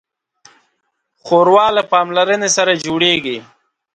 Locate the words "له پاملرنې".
1.77-2.49